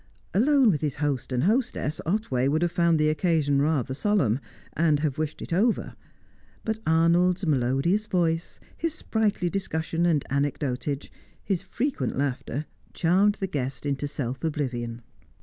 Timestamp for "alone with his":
0.33-0.95